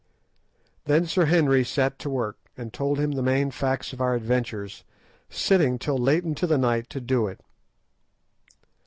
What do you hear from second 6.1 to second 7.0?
into the night to